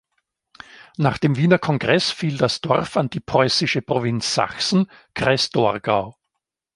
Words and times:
Nach 0.97 1.19
dem 1.19 1.37
Wiener 1.37 1.59
Kongress 1.59 2.09
fiel 2.09 2.35
das 2.35 2.59
Dorf 2.59 2.97
an 2.97 3.11
die 3.11 3.19
preußische 3.19 3.83
Provinz 3.83 4.33
Sachsen, 4.33 4.89
Kreis 5.13 5.51
Torgau. 5.51 6.17